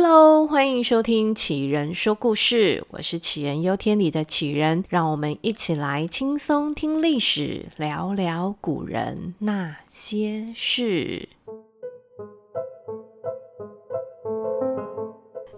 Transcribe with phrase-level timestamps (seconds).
[0.00, 11.28] Hello，欢迎收听杞人说故事，我是杞人忧天里的杞人，让我们一起来轻松听历史，聊聊古人那些事。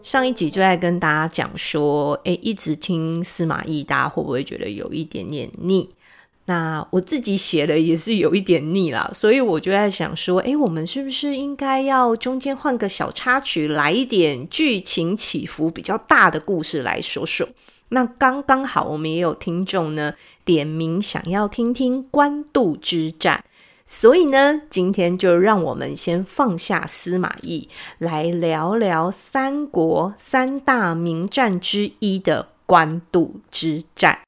[0.00, 5.95] 上一集就在跟大家讲说，诶，一直听司马懿，大家会不会觉得有一点点腻？
[6.51, 17.47] 那我自己写的也是有一点腻啦，所以我就在想说，诶，我们是不是应该要中间换个小插曲，来一点剧情起伏比较大的故事来说说？
[17.91, 23.45] 那刚刚好，我们也有听众呢点名想要听听官渡之战，
[23.87, 34.19] 所以呢，今天就让我们先放下司马懿，来聊聊三国三大名战之一的官渡之战。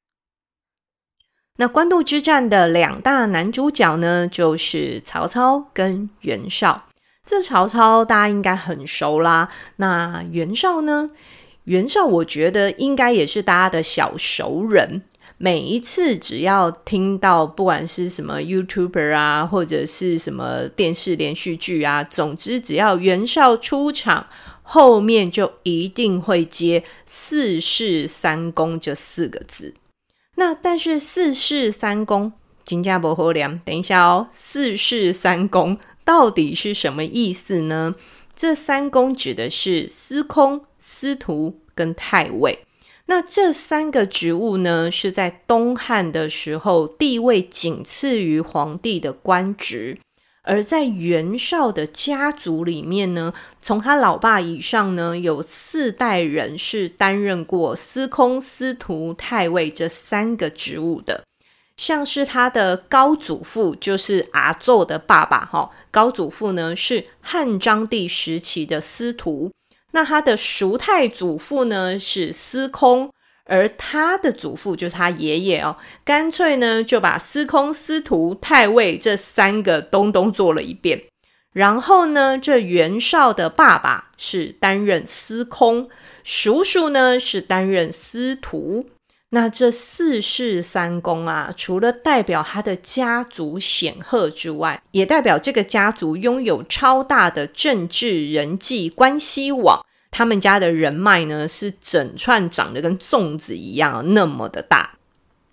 [1.58, 6.86] 那官渡之战的两大男主角呢，就是曹操跟袁绍。
[7.24, 9.48] 这曹操大家应该很熟啦。
[9.76, 11.10] 那袁绍呢？
[11.64, 15.02] 袁绍我觉得应该也是大家的小熟人。
[15.38, 24.26] 每一次只要听到不管是什么 YouTuber 啊，或者是什么电视连续剧啊，总之只要袁绍出场，
[24.62, 29.74] 后面就一定会接“四世三公”这四个字。
[30.42, 32.32] 那但是四世三公，
[32.64, 37.94] 金家伯侯良，等一下哦，四世三公到底是什么意思呢？
[38.34, 42.64] 这三公指的是司空、司徒跟太尉。
[43.06, 49.96] 那这三个职务呢，是在东汉的时候地位仅次于皇帝的官职。
[50.44, 61.22] 而在袁绍的家族里面呢，从他老爸以上呢，有四代人是担任过司空、司徒、太尉这三个职务的。
[61.76, 69.50] 像是他的高祖父，就是阿祖的爸爸，哈，高祖父呢是汉章帝时期的司徒。
[69.92, 73.10] 那他的叔太祖父呢是司空。
[73.52, 81.02] 而他的祖父就是他爷爷哦，干脆呢就把司空、司徒、太尉这三个东东做了一遍。
[81.52, 85.90] 然后呢，这袁绍的爸爸是担任司空，
[86.24, 88.88] 叔叔呢是担任司徒。
[89.34, 99.84] 那这四世三公啊，除了代表他的家族显赫之外，也代表这个家族拥有超大的政治人际关系网。
[100.12, 104.98] 他们家的人脉呢，是整串长得跟粽子一样那么的大，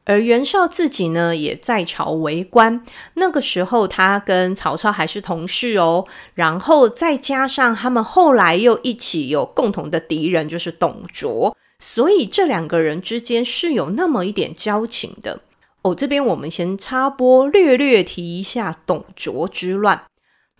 [0.03, 2.83] 而袁绍自己呢，也在朝为官。
[3.13, 6.05] 那个时候，他跟曹操还是同事哦。
[6.35, 15.39] 然后再加上他们后来又一起有共同的敌人，就是董卓，所以这两个人之间是有那么一点交情的
[15.83, 15.95] 哦。
[15.95, 20.03] 这边我们先插播，略略提一下董卓之乱。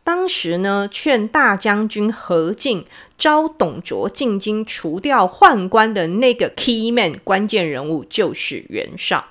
[0.09, 2.83] 当时呢，劝大将军何进
[3.15, 9.27] 招董卓进京除掉宦官的那个 key man 关键人物就是袁绍。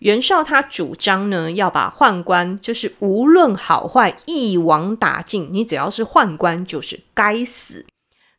[0.00, 7.86] 袁绍他主张呢，要把宦官就是无论好坏一网打尽，你只要是宦官就是该死。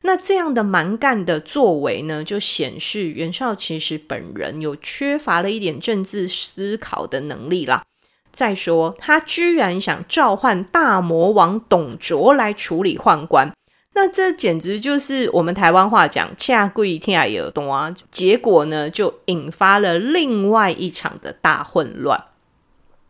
[0.04, 7.82] 那这样的蛮干的作为呢，就显示袁绍其实本人有缺乏了一点政治思考的能力啦。
[8.31, 13.51] 再说，他居然想召唤大魔王董卓来处理宦官，
[13.94, 17.50] 那这简直就是我们台湾话讲“恰贵天下也有”。
[17.51, 17.94] 懂”啊！
[18.12, 22.25] 结果呢，就引发了另外一场的大混乱。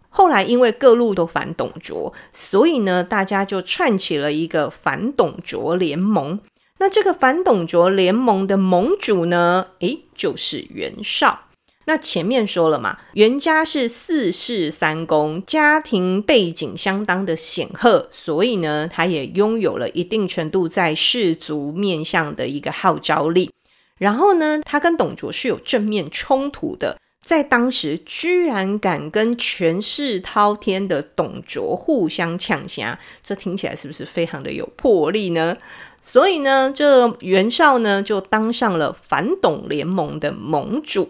[0.10, 6.40] 后来因为各路都反董卓，所以呢，大家就串起了一个反董卓联盟。
[6.80, 11.42] 那这个反董卓联盟的盟主呢，诶，就是袁绍。
[11.90, 23.52] 那前面说了嘛，袁家是四世三公，家庭背景相当的显赫，所以呢，他也拥有了一定程度在氏族面向的一个号召力。
[23.98, 35.58] 然后呢，他跟董卓是有正面冲突的，在当时居然敢跟权势滔天的董卓互相呛声，这听起来是不是非常的有魄力呢？
[36.00, 41.10] 所以呢，这袁绍呢就当上了反董联盟的盟主。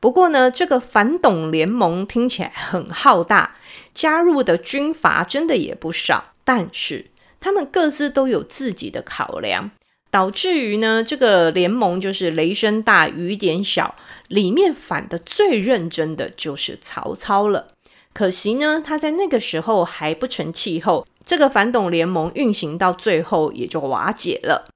[0.00, 3.56] 不过呢，这个反董联盟听起来很浩大，
[3.92, 9.70] 加入的军阀真的也不少，但是他们各自都有自己的考量，
[10.10, 13.94] 导致于呢，这个联盟就是雷声大雨点小，
[14.28, 17.68] 里面反的最认真的就是曹操了。
[18.14, 24.69] 可惜呢，他在那个时候还不成气候，这个反董联盟运行到最后也就瓦解了。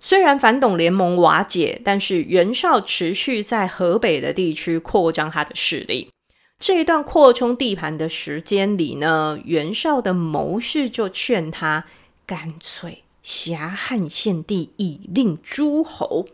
[0.00, 6.08] 虽然反董联盟瓦解，但是袁绍持续在河北的地区扩张他的势力。
[6.58, 11.86] 这一段扩充地盘的时间里呢，袁绍的谋士就劝他
[12.26, 16.26] 干脆挟汉献帝，以令诸侯。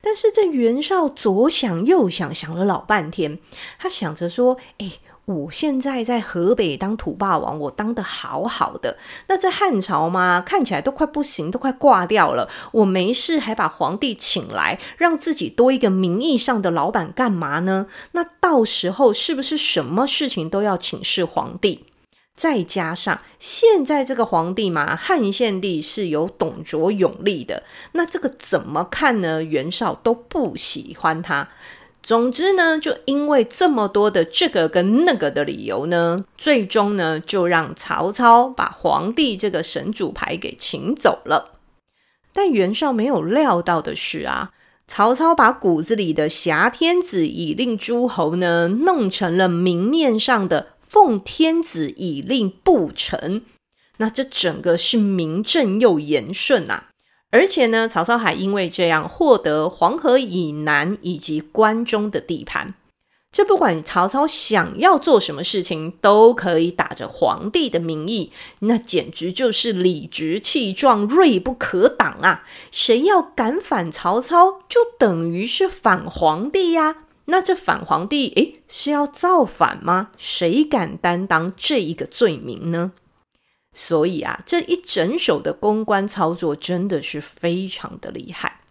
[0.00, 3.38] 但是这袁绍左想右想，想了老半天，
[3.78, 4.92] 他想着说：“哎，
[5.28, 8.96] 我现在在河北当土霸王，我当得好好的。
[9.26, 12.48] 那这汉朝嘛，看起来都快不行，都快挂掉了。
[12.72, 17.88] 我没事还把皇帝请来，让自己多一个名义上的老板干嘛呢？
[18.12, 21.84] 那到时候是不是什么事情都要请示皇帝？”
[22.34, 29.42] 再加上现在这个皇帝嘛，汉献帝是有董卓拥立的，那这个怎么看呢？
[29.42, 31.48] 袁绍都不喜欢他。
[32.02, 41.58] 总之呢，就因为这么多的这个跟那个的理由呢，最终呢，就让曹操把皇帝这个神主牌给请走了。
[42.32, 44.52] 但袁绍没有料到的是啊，
[44.86, 50.68] 曹操把骨子里的挟天子以令诸侯呢，弄成了明面上的。
[50.80, 53.42] 奉天子以令不臣，
[53.98, 56.87] 那这整个是名正又言顺啊！
[57.30, 62.74] 而且呢，曹操还因为这样获得黄河以南以及关中的地盘。
[63.30, 72.44] 这不管曹操想要做什么事情，都可以打着皇帝的名义，那简直就是理直气壮、锐不可挡啊！
[72.70, 77.04] 谁要敢反曹操，就等于是反皇帝呀！
[77.26, 80.08] 那这反皇帝，诶，是要造反吗？
[80.16, 82.92] 谁敢担当这一个罪名呢？
[83.80, 88.62] 所以啊，这一整手的公关操作真的是非常的厉害。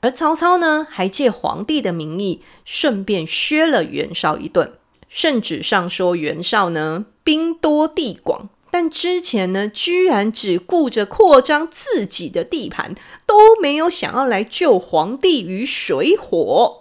[0.00, 4.72] 而曹操呢，还借皇帝的名义，顺便削了袁绍一顿。
[5.10, 12.94] 圣旨上说袁绍呢，兵多地广，但之前呢，居然只顾着扩张自己的地盘，
[13.26, 16.77] 都没有想要来救皇帝于水火。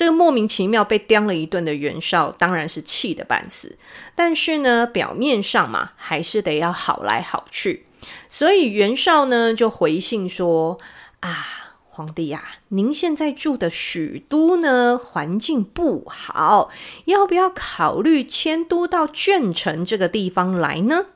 [0.00, 3.76] 这个莫名其妙被刁了一顿的袁绍，当然是气得半死。
[4.14, 7.84] 但是呢，表面上嘛，还是得要好来好去。
[8.26, 10.78] 所以袁绍呢，就回信说
[11.20, 16.70] ：“啊，皇帝呀，您现在住的许都呢，环境不好，
[17.04, 21.08] 要不要考虑迁都到鄄城这个地方来呢？”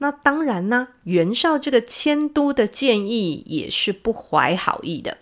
[0.00, 5.16] 那当然呢，袁绍这个迁都的建议也是不怀好意的。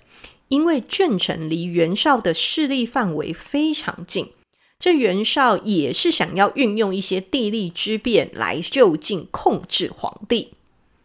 [0.55, 4.31] 因为鄄城离袁绍的势力范围非常近，
[4.79, 10.53] 这袁绍也是想要运用一些地利之便来就近控制皇帝。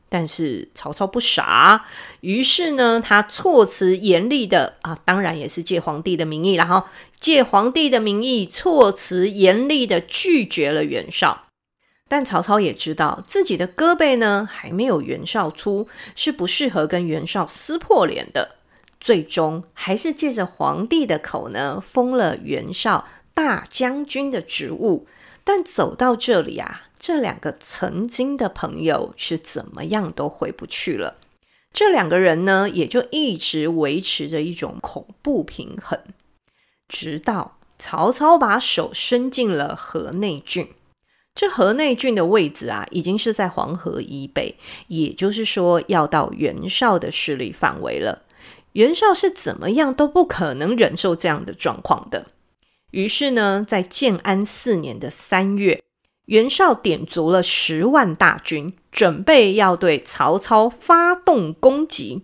[0.08, 1.88] 但是曹操不傻，
[2.22, 6.84] 于是呢，他措辞严厉的啊，当然也是借皇帝的名义，然后
[7.20, 11.46] 借皇帝的名义措辞严厉的拒绝了袁绍。
[12.08, 18.58] 但曹操也知道自己的胳膊呢还没有袁绍粗，是不适合跟袁绍撕破脸的。
[19.00, 25.08] 最终还是借着皇帝的口呢，封了袁绍大将军的职务。
[25.44, 31.16] 但走到这里啊，这两个曾经的朋友是怎么样都回不去了。
[31.74, 36.00] 这两个人呢，也就一直维持着一种恐怖平衡，
[36.88, 40.68] 直到曹操把手伸进了河内郡。
[41.34, 44.56] 这河内郡的位置啊，已经是在黄河以北，
[44.88, 48.24] 也就是说，要到袁绍的势力范围了。
[48.80, 52.28] 袁绍是怎么样都不可能忍受这样的状况的。
[52.92, 55.84] 于是呢，在建安四年的三月，
[56.28, 62.24] 袁绍点足了十万大军，准备要对曹操发动攻击。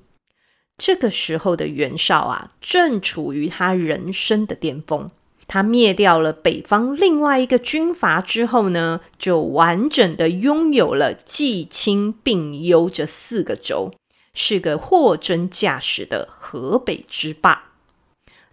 [0.78, 5.12] 这个时候的袁绍啊，正处于他人生的巅峰。
[5.48, 13.92] 他灭掉了北方另外一个军阀之后呢，就完整的拥有了冀、青、并、幽这四个州。
[14.36, 17.72] 是个货真价实的河北之霸，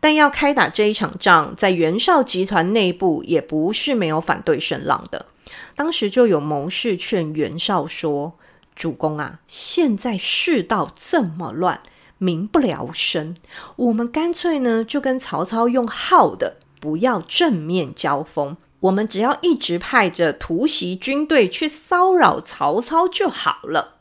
[0.01, 5.27] 但要开打这一场仗，在袁绍集团内部也不是没有反对声浪的。
[5.75, 8.35] 当时就有谋士劝袁绍说
[8.75, 11.81] ：“主公啊，现在世道这么乱，
[12.19, 13.35] 民不聊生，
[13.77, 23.97] 我们干脆呢就跟曹操用耗的，不要正面交锋，我们只要一直派着突袭军队去骚扰曹操就好了。”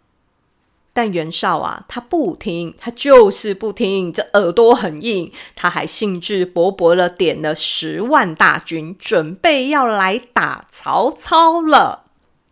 [1.01, 5.31] 但袁绍啊，他不听，他就是不听，这耳朵很硬。
[5.55, 12.03] 他还兴致勃勃的点了十万大军，准备要来打曹操了。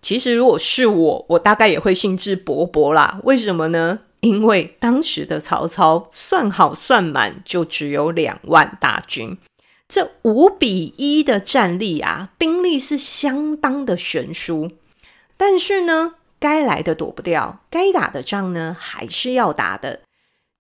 [0.01, 3.20] 其实如果是我，我大概也会兴致勃勃啦。
[3.24, 4.00] 为什么呢？
[4.22, 9.38] 因为当时的曹操算好算满就只有两万大军，
[9.88, 14.72] 这五比一的战力啊，兵力是相当的悬殊。
[15.38, 20.01] 但是呢，该来的躲不掉，该打的仗呢，还是要打的。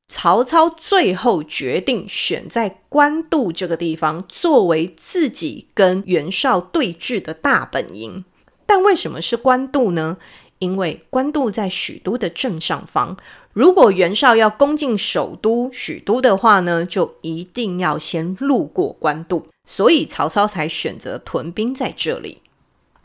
[0.07, 8.25] 曹操最后决定选在官渡这个地方作为自己跟袁绍对峙的大本营。
[8.65, 10.17] 但为什么是官渡呢？
[10.57, 13.15] 因为官渡在许都的正上方，
[13.53, 22.41] 如果袁绍要攻进首都许都的话呢，就一定要先路过官渡，所以曹操才选择屯兵在这里。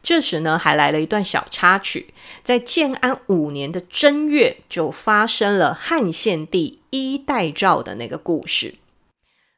[0.04, 8.74] 这时呢，还来了一段小插曲，在建安五年的正月，就发生了汉献帝衣带诏的那个故事。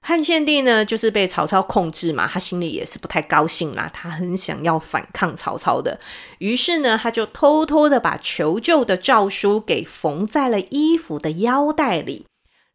[0.01, 5.99] 汉献帝呢，就是被曹操控制嘛，他心里也是不太高兴啦，他很想要反抗曹操的。
[6.39, 12.25] 于是呢，他就偷偷的把求救的诏书给缝在了衣服的腰带里，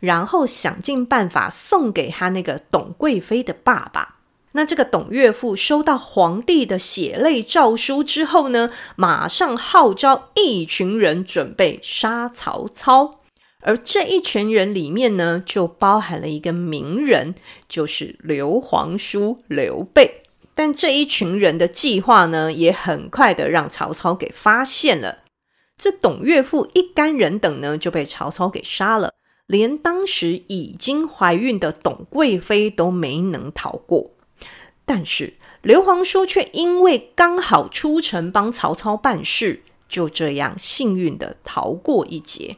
[0.02, 4.18] 然后想尽办法送给他那个董贵妃的爸爸。
[4.54, 13.22] 那这个董岳父收到皇帝的血泪诏书之后呢，马上号召一群人准备杀曹操。
[13.62, 17.36] 而这一群人里面呢，就包含了一个名人，
[17.70, 20.24] 就是刘皇叔刘备。
[20.54, 25.20] 但这一群人的计划呢，也很快的让曹操给发现了。
[25.78, 29.14] 这董岳父一干人等呢，就被曹操给杀了，
[29.48, 34.12] 连当时已经怀孕的董贵妃都没能逃过。
[34.94, 42.58] 但是刘皇叔却因为刚好出城帮曹操办事，就这样幸运的逃过一劫。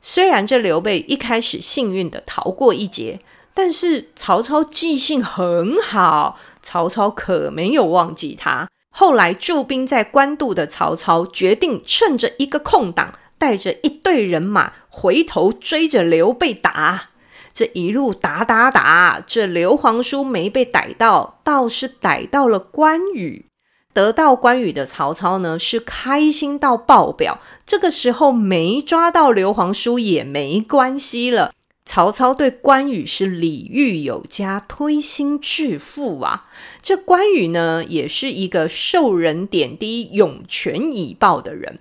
[0.00, 3.20] 虽然这刘备一开始幸运的逃过一劫，
[3.52, 8.70] 但是曹操记性很好，曹操可没有忘记他。
[8.88, 17.09] 后来驻兵在官渡的曹操决定趁着一个空档，带着一队人马回头追着刘备打。
[17.52, 23.46] 这一路打打打，这刘皇叔没被逮到，倒是逮到了关羽。
[23.92, 27.40] 得到关羽的曹操呢，是开心到爆表。
[27.66, 31.52] 这个时候没抓到刘皇叔也没关系了。
[31.84, 36.46] 曹操对关羽是礼遇有加，推心置腹啊。
[36.80, 41.80] 这关羽呢，也是一个受人点滴、涌泉以报的人。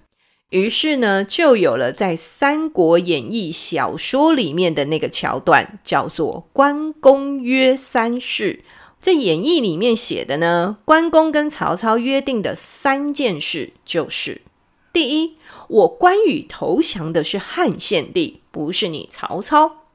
[0.50, 8.64] 于是呢，就有了在《三国演义》小说里面的那个桥段，叫做“关公约三事”。
[9.00, 14.42] 这演义里面写的呢，关公跟曹操约定的三件事，就是：
[14.92, 15.38] 第一，
[15.68, 19.86] 我关羽投降的是汉献帝，不是你曹操；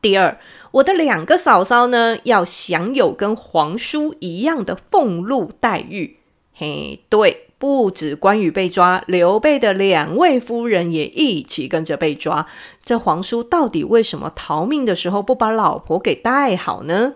[0.00, 6.20] 第二，我的两个嫂嫂呢，要享有跟皇叔一样的俸禄待遇。
[6.54, 12.46] 嘿，对，不止关羽被抓，刘备的两位夫人也一起跟着被抓。
[12.84, 17.14] 这皇叔到底为什么逃命的时候不把老婆给带好呢？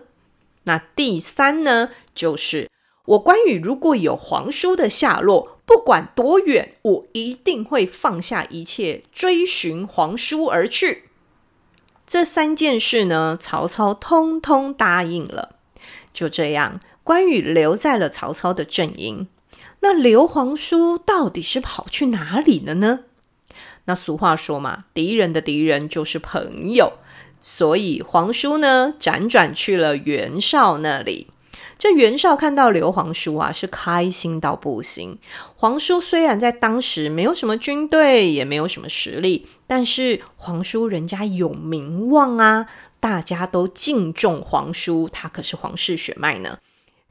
[0.63, 2.69] 那第三呢，就是
[3.05, 11.05] 我关羽如果有皇叔的下落，不管多远，我一定会放下一切追寻皇叔而去。
[12.07, 15.55] 这三件事呢，曹操通通答应了。
[16.11, 19.27] 就这样，关羽留在了曹操的阵营。
[19.81, 22.99] 那刘皇叔到底是跑去哪里了呢？
[23.85, 26.93] 那俗话说嘛，敌人的敌人就是朋友。
[27.41, 31.27] 所以皇叔呢，辗转去了袁绍那里。
[31.79, 35.17] 这袁绍看到刘皇叔啊，是开心到不行。
[35.55, 42.67] 皇叔虽然在当时没有什么军队，也没有什么实力，但是皇叔人家有名望啊，
[42.99, 46.59] 大家都敬重皇叔，他可是皇室血脉呢。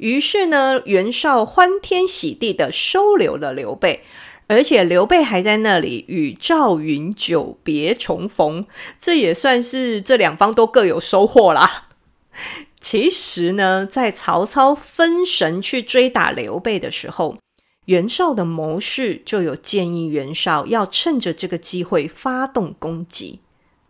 [0.01, 4.03] 于是呢，袁绍欢天喜地的收留了刘备。
[4.49, 8.67] 而且刘备还在那里与赵云久别重逢，
[8.99, 11.87] 这也算是这两方都各有收获啦。
[12.81, 17.39] 其实呢，在曹操分神去追打刘备的时候，
[17.85, 23.39] 袁绍的谋士就有建议袁绍要趁着这个机会发动攻击。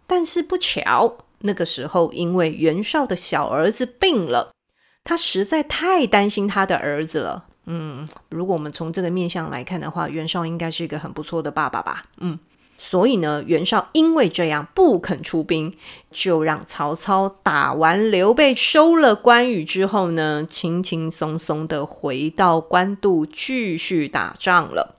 [0.06, 4.52] 但是不巧，那个时候因为袁绍的小儿子病了，
[5.04, 7.46] 他实在太担心他的儿子了。
[7.66, 12.02] 嗯，如果我们从这个面相来看的话，袁绍应该是一个很不错的爸爸吧？
[12.18, 12.38] 嗯，
[12.78, 15.76] 所以呢，袁绍因为这样不肯出兵，
[16.10, 24.96] 就让曹操打完刘备，收了关羽之后呢，轻轻松松的回到官渡继续打仗了。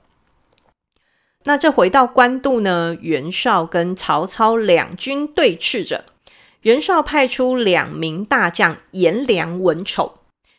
[1.44, 6.04] 那这回到官渡呢，袁绍跟曹操两军对峙着，
[6.62, 10.18] 袁绍派出两名大将颜良、文丑。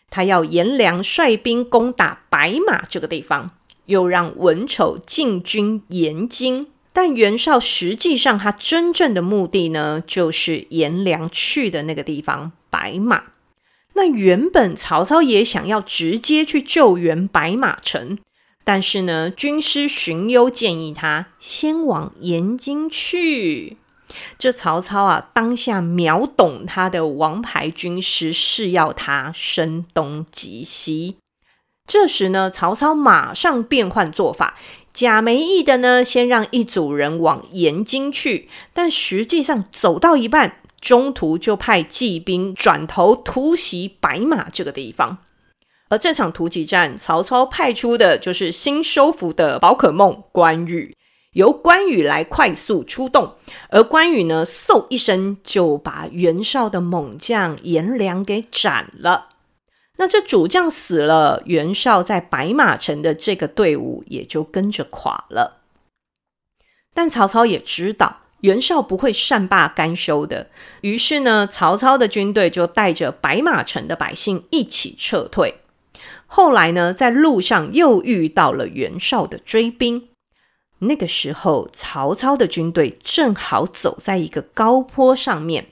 [0.10, 3.52] 他要颜良率兵攻打白马这个地方，
[3.86, 6.68] 又让文丑进军延津。
[6.92, 13.24] 但袁绍实际上他真正的目的呢，就是颜良去的那个地方白马。
[13.94, 18.20] 那原本曹操也想要直接去救援白马城，
[18.64, 23.78] 但是呢，军师荀攸建议他先往延津去。
[24.38, 31.18] 这曹操啊，当下秒懂他的王牌军师是要他声东击西。
[31.86, 34.56] 这时呢，曹操马上变换做法，
[34.94, 45.18] 假没意的呢，先让一组人往延津去，但实际上走到一半，中途就派骑兵转头突袭白马这个地方。
[45.90, 50.96] 而这场突击战，曹操派出的就是新收服的宝可梦关羽。
[51.34, 53.36] 由关羽来快速出动，
[53.70, 59.30] 而关羽呢，嗖一声就把袁绍的猛将颜良给斩了。
[59.98, 65.62] 那这主将死了，袁绍在白马城的这个队伍也就跟着垮了。
[66.96, 70.48] 但曹操也知道袁绍不会善罢甘休的，
[70.82, 75.56] 于是呢，曹操的军队就带着白马城的百姓一起撤退。
[76.26, 80.10] 后来呢，在路上又遇到了袁绍的追兵。
[80.84, 85.68] 那个时候，曹操的军队正好走在一个高坡上面，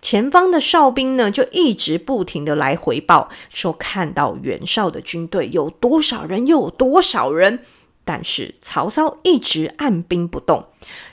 [0.00, 7.60] 前方的哨兵呢就一直不停地来回报，说看到袁绍的军队有多少人，又有多少人。
[8.04, 10.66] 但是曹操一直按兵不动，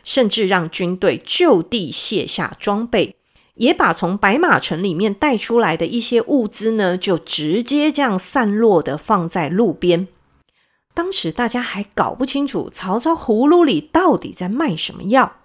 [0.03, 3.15] 甚至让军队就地卸下装备，
[3.53, 10.07] 也把从白马城里面带出来的一些物资呢，就直接这样散落的放在路边。
[10.99, 15.37] 当时大家还搞不清楚曹操葫芦里到底在卖什么药，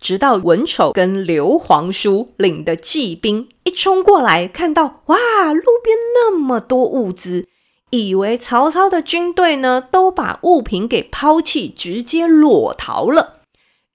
[0.00, 5.16] 直到文丑跟刘皇叔领的骑兵一冲过来，看到哇，
[5.52, 7.48] 路边那么多物资，
[7.90, 13.40] 以为曹操的军队呢都把物品给抛弃，直接裸逃了。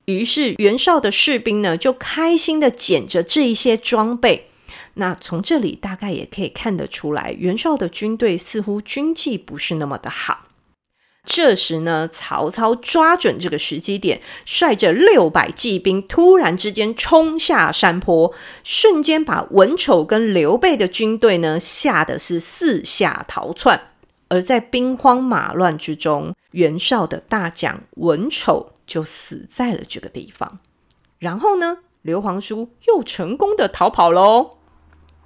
[0.04, 4.50] 于是袁绍的士兵呢就开心的捡着这一些装备。
[4.96, 10.48] 那从这里大概也可以看得出来，袁绍的军队似乎军纪不是那么的好。
[11.32, 18.34] 这时呢，曹操抓准这个时机点，率着六百骑兵突然之间冲下山坡，
[18.64, 23.80] 瞬间把文丑跟刘备的军队呢吓得是四下逃窜。
[24.30, 30.58] 而在兵荒马乱之中，袁绍的大将文丑就死在了这个地方。
[31.20, 34.54] 然后呢，刘皇叔又成功的逃跑喽。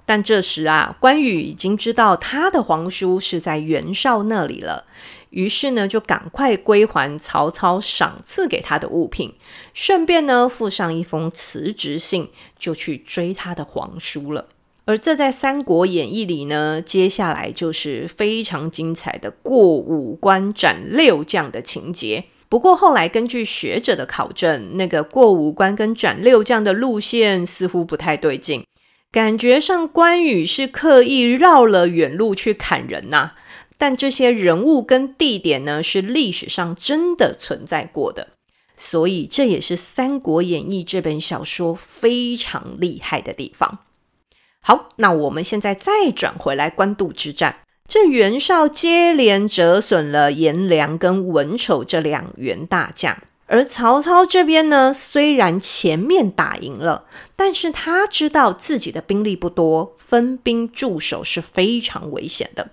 [0.06, 4.84] 但这时啊，关羽已经知道他的皇叔是在袁绍那里了。
[5.34, 9.34] 于是呢，就赶快归还曹操赏赐给他的物品，
[9.74, 14.46] 顺便呢附上一封辞职信，就去追他的皇叔了。
[14.84, 22.24] 而这在《三国演义》里呢，接下来就是非常精彩的过五关斩六将的情节。
[22.48, 28.64] 不过后来根据学者的考证，那个过五关跟斩六将的路线似乎不太对劲，
[29.10, 33.32] 感觉上关羽是刻意绕了远路去砍人呐、
[33.76, 38.28] 但这些人物跟地点呢，是历史上真的存在过的，
[38.76, 43.80] 所以这也是《三国演义》这本小说非常厉害的地方。
[44.60, 47.56] 好，那我们现在再转回来官渡之战，
[47.86, 57.04] 这袁绍接连折损了颜良跟文丑这两员大将，而曹操这边呢，虽然前面打赢了，
[57.36, 62.70] 但是他知道自己的兵力不多，分兵驻守是非常危险的。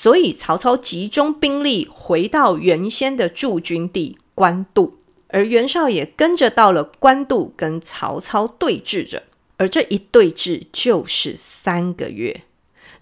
[0.00, 9.24] 所以曹操集中兵力回到原先的驻军地官渡，而袁绍也跟着到了官渡，跟曹操对峙着。
[9.56, 12.42] 而这一对峙就是三个月，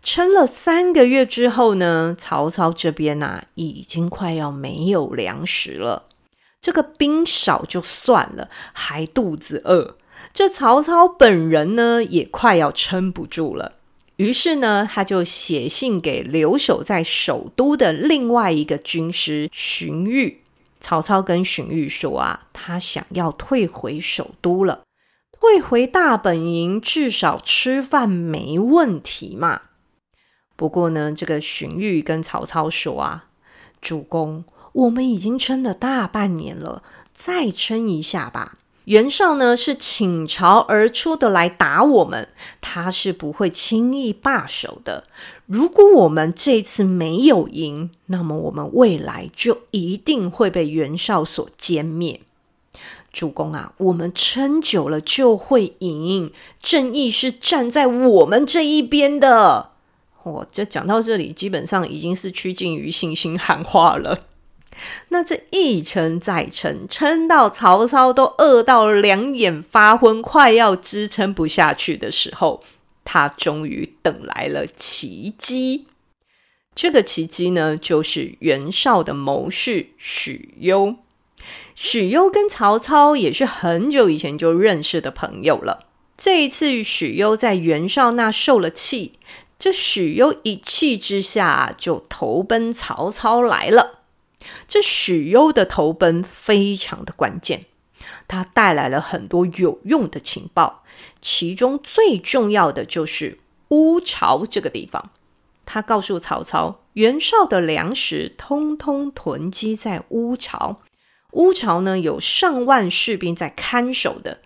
[0.02, 6.04] 撑了三个月之后呢，曹操这边啊已经快要没有粮食了。
[6.62, 9.98] 这个兵少就算了，还肚子饿。
[10.32, 13.74] 这曹操本人呢也快要撑不住了。
[14.16, 20.36] 于是呢，他就写信给留守在首都的另外一个军师荀彧。
[20.80, 24.84] 曹操跟荀彧说啊，他想要退回首都了，
[25.32, 29.62] 退回大本营，至少吃饭没问题嘛。
[30.54, 33.26] 不过呢，这个荀彧跟曹操说啊，
[33.80, 38.58] 主公，我们已经撑了大半年了，再撑一下吧。
[38.86, 42.28] 袁绍呢是倾巢而出的来打我们，
[42.60, 45.04] 他是不会轻易罢手的。
[45.46, 52.20] 如果我们这次没有赢，那么我们未来就一定会被袁绍所歼灭。
[53.12, 56.30] 主公啊，我们撑久了就会赢，
[56.62, 59.70] 正义是站在我们这一边的。
[60.22, 64.20] 我、哦、这讲到这里，基本上已经是趋近于信心喊话了。
[65.08, 72.62] 那这一撑再撑，撑到曹操都饿到两眼发昏，快要支撑不下去的时候，
[73.04, 75.86] 他终于等来了奇迹。
[76.74, 80.96] 这个奇迹呢，就是袁绍的谋士许攸。
[81.74, 85.86] 许攸跟曹操也是很久以前就认识的朋友了。
[86.16, 89.18] 这一次，许攸在袁绍那受了气，
[89.58, 93.95] 这许攸一气之下就投奔曹操来了。
[94.68, 97.66] 这许攸的投奔非常的关键，
[98.26, 100.82] 他带来了很多有用的情报，
[101.20, 105.10] 其中最重要的就是乌巢这个地方。
[105.64, 110.80] 他告诉曹操，袁绍的粮食通通囤积在乌巢，
[111.32, 114.42] 乌巢呢有上万士兵在看守的。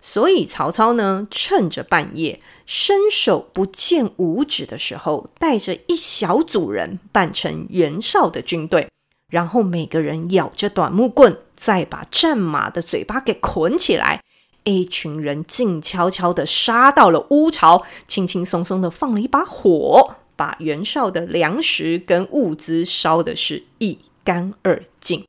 [0.00, 8.88] 所以曹操呢，趁着半夜伸手不见五指的时候，带着一小组人扮成袁绍的军队，
[9.30, 14.22] 然后每个人咬着短木棍，再把战马的嘴巴给捆起来。
[14.64, 25.24] 一群人静悄悄地杀到了乌巢，轻轻松松地放了一把火，把袁绍的粮食跟物资烧的是一干二净。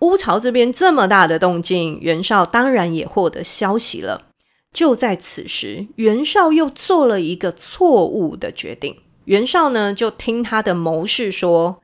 [0.00, 4.26] 乌巢这边这么大的动静，袁绍当然也获得消息了。
[4.72, 8.98] 就在此时，袁绍又做了一个错误的决定。
[9.24, 11.80] 袁绍呢，就听他的谋士说：“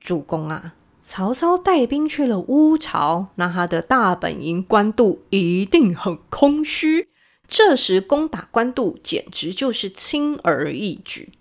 [0.00, 7.08] 主公啊，曹操带兵去了乌巢，那他的大本营官渡一定很空虚。
[7.46, 11.32] 这时攻打官渡，简直就是轻而易举。”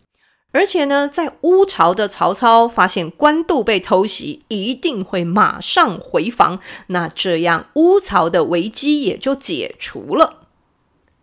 [0.52, 6.60] 而且呢，在乌巢的曹操发现官渡被偷袭，一定会马上回防。
[6.88, 10.48] 那这样乌巢的危机也就解除了。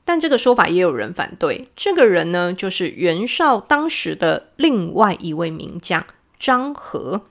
[0.05, 1.69] 但这个说法也有人反对。
[1.75, 6.07] 这个人呢，就是袁绍当时的另外一位名将
[6.47, 7.23] 张合。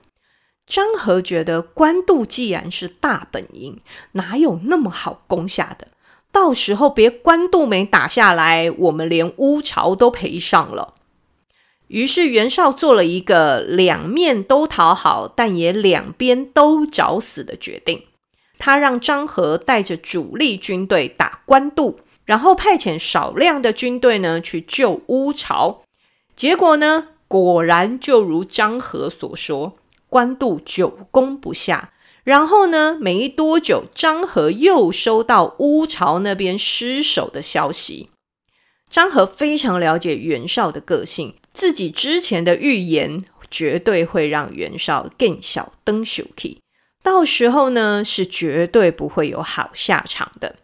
[0.66, 3.80] 张合觉得官渡既然是大本营，
[4.12, 5.88] 哪有那么好攻下的？
[6.30, 10.92] 到时候别官渡没打下来，我们连乌巢都赔上了。
[11.86, 18.02] 于是袁绍做了一个两面都讨好，但也两边都找死的决定。
[18.58, 25.84] 他让张合带着主力军队打官渡，然后派遣少量的军队呢去救乌巢。
[26.34, 29.76] 结果呢，果然就如张合所说，
[30.08, 31.92] 官渡久攻不下。
[32.24, 38.10] 然后呢，没多久，张合又收到乌巢那边失守的消息。
[38.90, 41.34] 张合非常了解袁绍的个性。
[41.52, 46.60] 自己之前的预言绝对会让袁绍更小灯小气，
[47.02, 50.56] 到时候呢是绝对不会有好下场的。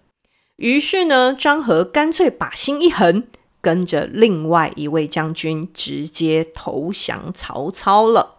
[0.57, 3.27] 于是呢，张合干脆把心一横，
[3.63, 8.37] 跟着另外一位将军直接投降曹操了。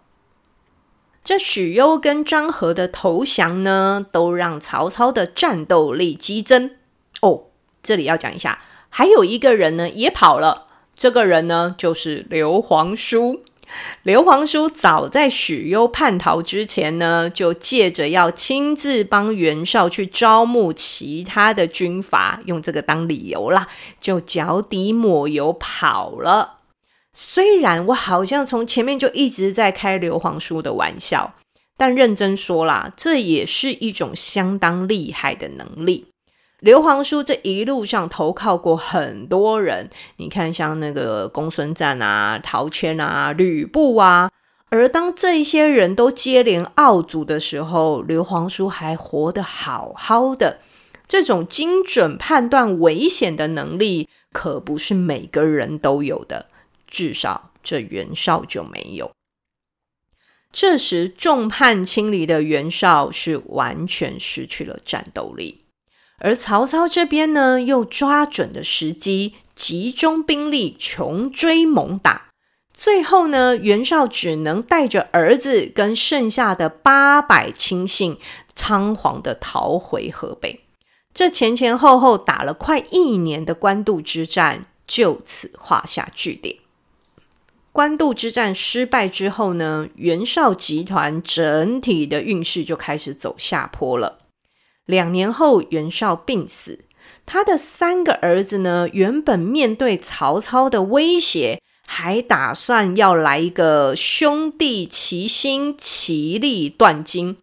[1.23, 6.75] 这许攸跟张合的投降呢，都让曹操的战斗力激增。
[7.21, 7.45] 哦，
[7.81, 8.59] 这里要讲一下，
[8.89, 10.67] 还有一个人呢也跑了。
[10.95, 13.41] 这个人呢，就是刘皇叔。
[14.03, 23.67] 刘皇叔早在许攸叛逃之前呢，就借着要亲自帮袁绍去招募其他的军阀，用这个当理由啦，
[23.99, 26.59] 就脚底抹油跑了。
[27.13, 31.35] 虽然我好像从前面就一直在开刘皇叔的玩笑，
[31.77, 36.12] 但认真说啦，这也是一种相当厉害的能力。
[36.63, 44.31] 刘皇叔这一路上投靠过很多人，你看像那个公孙瓒啊、陶谦啊、吕布啊，
[44.69, 50.59] 而当这些人都接连傲主的时候，刘皇叔还活得好好的。
[51.05, 56.45] 这种精准判断危险的能力，可不是每个人都有的，
[56.87, 59.11] 至少这袁绍就没有。
[60.53, 65.62] 这时众叛亲离的袁绍是完全失去了战斗力。
[66.23, 72.29] 而曹操这边呢，又抓准了时机，集中兵力，穷追猛打。
[72.73, 78.17] 最后呢，袁绍只能带着儿子跟剩下的八百亲信，
[78.55, 80.61] 仓皇的逃回河北。
[81.13, 86.55] 这前前后后打了快一年的官渡之战，就此画下句点。
[87.73, 94.19] 官渡之战失败之后呢，袁绍集团整体的运势就开始走下坡了。
[94.85, 96.79] 两年后，袁绍病死，
[97.25, 107.37] 他的三个儿子呢，原本面对曹操的威胁，还打算要来一个兄弟齐心，其利断金。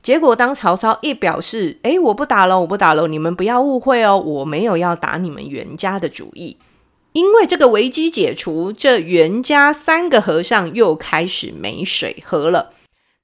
[0.00, 6.56] 结果，当曹操一表示：“诶，我不打了，我不打了，你们不要误会哦，我没有要打你们袁家的主意。”
[7.12, 12.74] 因为这个危机解除，这袁家三个和尚又开始没水喝了。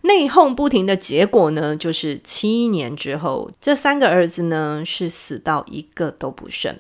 [0.03, 6.77] 内讧不停的结果呢，就是七年之后，这三个儿子呢是死到一个都不剩。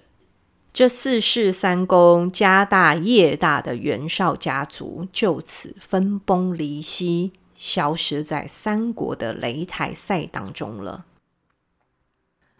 [0.72, 11.04] 这四世三公、家大业大的袁绍家族就此分崩离析，消失在三国的擂台赛当中了。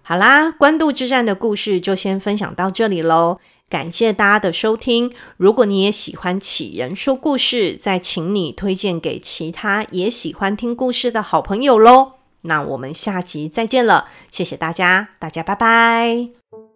[0.03, 3.39] 好啦，官渡之战的故事就先分享到这里喽。
[3.73, 5.11] 感谢大家的收听。
[5.39, 12.13] 如果你也喜欢杞人说故事，再请你推荐给其他也喜欢听故事的好朋友喽。
[12.43, 16.72] 那我们下集再见了，谢谢大家，大家拜拜。